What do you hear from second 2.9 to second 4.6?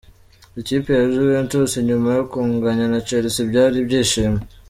Chelsea byari ibyishimo.